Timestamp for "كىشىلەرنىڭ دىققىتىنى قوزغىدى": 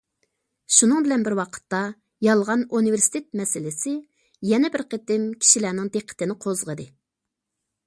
5.45-6.91